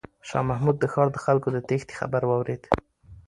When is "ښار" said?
0.93-1.07